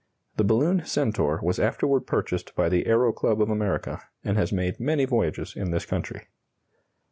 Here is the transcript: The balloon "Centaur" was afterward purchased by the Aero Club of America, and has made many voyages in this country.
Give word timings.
The 0.37 0.43
balloon 0.43 0.81
"Centaur" 0.83 1.39
was 1.43 1.59
afterward 1.59 2.07
purchased 2.07 2.55
by 2.55 2.69
the 2.69 2.87
Aero 2.87 3.13
Club 3.13 3.39
of 3.39 3.51
America, 3.51 4.01
and 4.23 4.35
has 4.35 4.51
made 4.51 4.79
many 4.79 5.05
voyages 5.05 5.55
in 5.55 5.69
this 5.69 5.85
country. 5.85 6.21